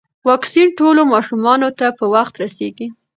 واکسین 0.29 0.67
ټولو 0.79 1.01
ماشومانو 1.13 1.69
ته 1.79 1.87
په 1.97 2.05
وخت 2.13 2.33
رسیږي. 2.43 2.87